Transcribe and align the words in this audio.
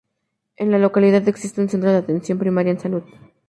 En 0.57 0.71
la 0.71 0.79
localidad 0.79 1.27
existe 1.29 1.61
un 1.61 1.69
centro 1.69 1.91
de 1.91 1.97
atención 1.97 2.39
primaria 2.39 2.71
en 2.71 2.79
salud. 2.79 3.03